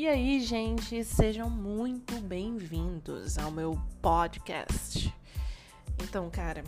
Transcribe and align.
E 0.00 0.08
aí, 0.08 0.40
gente, 0.40 1.04
sejam 1.04 1.50
muito 1.50 2.18
bem-vindos 2.22 3.36
ao 3.36 3.50
meu 3.50 3.78
podcast. 4.00 5.14
Então, 6.02 6.30
cara, 6.30 6.64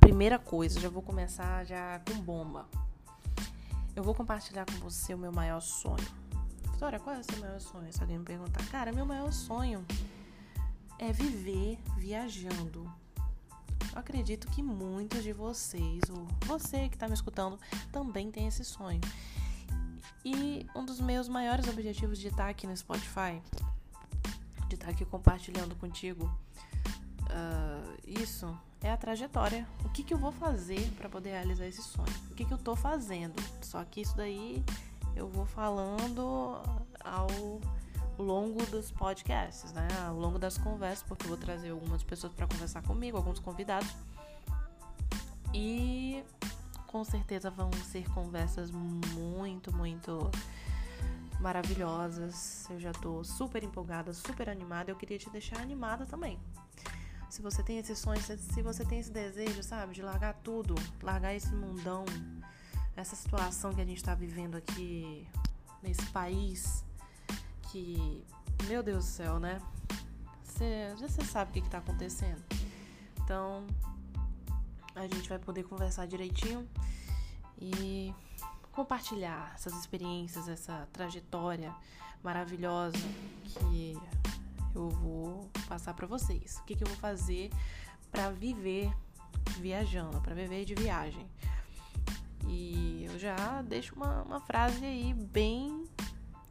primeira 0.00 0.38
coisa, 0.38 0.80
já 0.80 0.88
vou 0.88 1.02
começar 1.02 1.66
já 1.66 2.00
com 2.08 2.18
bomba. 2.22 2.66
Eu 3.94 4.02
vou 4.02 4.14
compartilhar 4.14 4.64
com 4.64 4.78
você 4.78 5.12
o 5.12 5.18
meu 5.18 5.30
maior 5.30 5.60
sonho. 5.60 6.08
Vitória, 6.72 6.98
qual 6.98 7.16
é 7.16 7.18
o 7.18 7.22
seu 7.22 7.38
maior 7.38 7.60
sonho? 7.60 7.92
Se 7.92 8.00
alguém 8.00 8.18
me 8.18 8.24
perguntar, 8.24 8.66
cara, 8.70 8.92
meu 8.92 9.04
maior 9.04 9.30
sonho 9.30 9.84
é 10.98 11.12
viver 11.12 11.78
viajando. 11.98 12.90
Eu 13.92 13.98
acredito 13.98 14.48
que 14.48 14.62
muitos 14.62 15.22
de 15.22 15.34
vocês, 15.34 16.00
ou 16.08 16.26
você 16.46 16.88
que 16.88 16.96
está 16.96 17.08
me 17.08 17.12
escutando, 17.12 17.60
também 17.92 18.30
tem 18.30 18.46
esse 18.46 18.64
sonho. 18.64 19.02
E 20.24 20.66
um 20.74 20.84
dos 20.84 21.00
meus 21.00 21.28
maiores 21.28 21.68
objetivos 21.68 22.18
de 22.18 22.28
estar 22.28 22.48
aqui 22.48 22.66
no 22.66 22.76
Spotify, 22.76 23.40
de 24.68 24.74
estar 24.74 24.90
aqui 24.90 25.04
compartilhando 25.04 25.74
contigo 25.76 26.24
uh, 27.26 27.96
isso, 28.06 28.56
é 28.80 28.90
a 28.90 28.96
trajetória. 28.96 29.66
O 29.84 29.88
que, 29.90 30.02
que 30.02 30.12
eu 30.12 30.18
vou 30.18 30.32
fazer 30.32 30.90
para 30.96 31.08
poder 31.08 31.30
realizar 31.30 31.66
esse 31.66 31.82
sonho? 31.82 32.12
O 32.30 32.34
que, 32.34 32.44
que 32.44 32.52
eu 32.52 32.58
tô 32.58 32.74
fazendo? 32.74 33.34
Só 33.62 33.84
que 33.84 34.00
isso 34.00 34.16
daí 34.16 34.64
eu 35.14 35.28
vou 35.28 35.46
falando 35.46 36.60
ao 37.04 37.28
longo 38.18 38.64
dos 38.66 38.90
podcasts, 38.90 39.72
né? 39.72 39.88
Ao 40.06 40.14
longo 40.14 40.38
das 40.38 40.58
conversas, 40.58 41.02
porque 41.02 41.24
eu 41.24 41.28
vou 41.28 41.38
trazer 41.38 41.70
algumas 41.70 42.02
pessoas 42.02 42.32
para 42.32 42.46
conversar 42.46 42.82
comigo, 42.82 43.16
alguns 43.16 43.38
convidados. 43.38 43.88
E 45.54 46.22
com 46.96 47.04
certeza 47.04 47.50
vão 47.50 47.70
ser 47.92 48.08
conversas 48.08 48.70
muito, 48.70 49.70
muito 49.76 50.30
maravilhosas. 51.38 52.66
Eu 52.70 52.80
já 52.80 52.90
tô 52.90 53.22
super 53.22 53.62
empolgada, 53.62 54.14
super 54.14 54.48
animada. 54.48 54.90
Eu 54.90 54.96
queria 54.96 55.18
te 55.18 55.28
deixar 55.28 55.60
animada 55.60 56.06
também. 56.06 56.40
Se 57.28 57.42
você 57.42 57.62
tem 57.62 57.76
esse 57.76 57.94
sonho, 57.94 58.18
se 58.22 58.62
você 58.62 58.82
tem 58.82 58.98
esse 58.98 59.10
desejo, 59.10 59.62
sabe, 59.62 59.92
de 59.92 60.00
largar 60.00 60.40
tudo, 60.42 60.74
largar 61.02 61.34
esse 61.34 61.54
mundão, 61.54 62.06
essa 62.96 63.14
situação 63.14 63.74
que 63.74 63.82
a 63.82 63.84
gente 63.84 64.02
tá 64.02 64.14
vivendo 64.14 64.54
aqui 64.54 65.28
nesse 65.82 66.06
país, 66.06 66.82
que, 67.70 68.24
meu 68.68 68.82
Deus 68.82 69.04
do 69.04 69.10
céu, 69.10 69.38
né? 69.38 69.60
Você, 70.42 70.94
você 70.98 71.22
sabe 71.26 71.50
o 71.50 71.52
que, 71.52 71.60
que 71.60 71.68
tá 71.68 71.76
acontecendo. 71.76 72.42
Então, 73.22 73.66
a 74.96 75.02
gente 75.02 75.28
vai 75.28 75.38
poder 75.38 75.64
conversar 75.64 76.06
direitinho 76.06 76.68
e 77.60 78.12
compartilhar 78.72 79.52
essas 79.54 79.74
experiências, 79.74 80.48
essa 80.48 80.88
trajetória 80.92 81.74
maravilhosa 82.22 82.98
que 83.44 83.96
eu 84.74 84.88
vou 84.88 85.48
passar 85.68 85.94
para 85.94 86.06
vocês. 86.06 86.58
O 86.58 86.64
que, 86.64 86.74
que 86.74 86.82
eu 86.82 86.88
vou 86.88 86.96
fazer 86.96 87.50
para 88.10 88.30
viver 88.30 88.90
viajando, 89.58 90.20
para 90.20 90.34
viver 90.34 90.64
de 90.64 90.74
viagem. 90.74 91.26
E 92.48 93.04
eu 93.04 93.18
já 93.18 93.62
deixo 93.62 93.94
uma, 93.94 94.22
uma 94.22 94.40
frase 94.40 94.84
aí 94.84 95.12
bem 95.14 95.84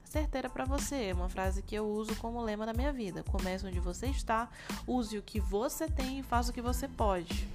certeira 0.04 0.50
para 0.50 0.66
você, 0.66 1.12
uma 1.14 1.30
frase 1.30 1.62
que 1.62 1.76
eu 1.76 1.86
uso 1.88 2.16
como 2.16 2.42
lema 2.42 2.66
da 2.66 2.74
minha 2.74 2.92
vida. 2.92 3.24
Comece 3.24 3.66
onde 3.66 3.80
você 3.80 4.08
está, 4.08 4.50
use 4.88 5.18
o 5.18 5.22
que 5.22 5.40
você 5.40 5.88
tem 5.88 6.20
e 6.20 6.24
faça 6.24 6.52
o 6.52 6.54
que 6.54 6.62
você 6.62 6.88
pode. 6.88 7.48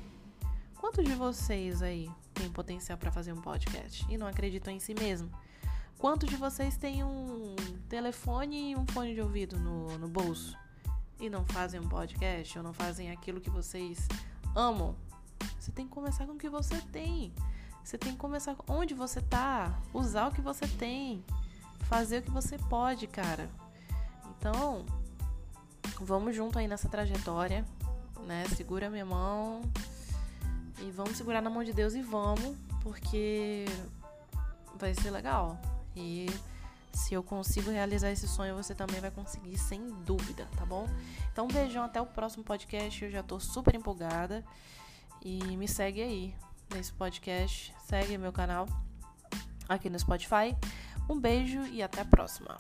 Quantos 0.81 1.05
de 1.05 1.15
vocês 1.15 1.83
aí 1.83 2.11
têm 2.33 2.51
potencial 2.51 2.97
para 2.97 3.13
fazer 3.13 3.35
um 3.35 3.41
podcast 3.43 4.07
e 4.09 4.17
não 4.17 4.27
acreditam 4.27 4.73
em 4.73 4.81
si 4.81 4.95
mesmo? 4.95 5.31
Quantos 5.99 6.27
de 6.27 6.37
vocês 6.37 6.75
têm 6.79 7.05
um 7.05 7.55
telefone 7.87 8.71
e 8.71 8.77
um 8.77 8.87
fone 8.87 9.15
de 9.15 9.21
ouvido 9.21 9.59
no, 9.59 9.99
no 9.99 10.09
bolso 10.09 10.57
e 11.21 11.29
não 11.29 11.45
fazem 11.45 11.79
um 11.79 11.87
podcast 11.87 12.57
ou 12.57 12.65
não 12.65 12.73
fazem 12.73 13.11
aquilo 13.11 13.43
que 13.43 13.51
vocês 13.51 14.09
amam? 14.57 14.97
Você 15.59 15.71
tem 15.71 15.87
que 15.87 15.93
começar 15.93 16.25
com 16.25 16.33
o 16.33 16.39
que 16.39 16.49
você 16.49 16.81
tem. 16.91 17.35
Você 17.85 17.99
tem 17.99 18.13
que 18.13 18.19
começar 18.19 18.57
onde 18.67 18.95
você 18.95 19.21
tá, 19.21 19.79
usar 19.93 20.29
o 20.29 20.33
que 20.33 20.41
você 20.41 20.67
tem, 20.67 21.23
fazer 21.81 22.21
o 22.21 22.23
que 22.23 22.31
você 22.31 22.57
pode, 22.57 23.07
cara. 23.07 23.51
Então, 24.31 24.87
vamos 26.01 26.35
junto 26.35 26.59
aí 26.59 26.67
nessa 26.67 26.89
trajetória, 26.89 27.67
né? 28.27 28.47
Segura 28.57 28.89
minha 28.89 29.05
mão, 29.05 29.61
e 30.81 30.91
vamos 30.91 31.17
segurar 31.17 31.41
na 31.41 31.51
mão 31.51 31.63
de 31.63 31.73
Deus 31.73 31.95
e 31.95 32.03
vamos, 32.03 32.57
porque 32.83 33.65
vai 34.77 34.95
ser 34.95 35.11
legal. 35.11 35.61
E 35.95 36.27
se 36.93 37.15
eu 37.15 37.23
consigo 37.23 37.71
realizar 37.71 38.11
esse 38.11 38.27
sonho, 38.27 38.55
você 38.55 38.75
também 38.75 39.01
vai 39.01 39.11
conseguir, 39.11 39.57
sem 39.59 39.89
dúvida, 40.05 40.49
tá 40.57 40.65
bom? 40.65 40.89
Então, 41.33 41.45
um 41.45 41.49
beijão, 41.49 41.85
até 41.85 42.01
o 42.01 42.07
próximo 42.07 42.45
podcast. 42.45 43.05
Eu 43.05 43.11
já 43.11 43.23
tô 43.23 43.39
super 43.39 43.75
empolgada. 43.75 44.45
E 45.23 45.57
me 45.57 45.69
segue 45.69 46.03
aí 46.03 46.35
nesse 46.75 46.93
podcast. 46.93 47.75
Segue 47.87 48.17
meu 48.17 48.33
canal 48.33 48.67
aqui 49.69 49.91
no 49.91 49.99
Spotify. 49.99 50.57
Um 51.09 51.19
beijo 51.19 51.67
e 51.67 51.83
até 51.83 52.01
a 52.01 52.05
próxima. 52.05 52.57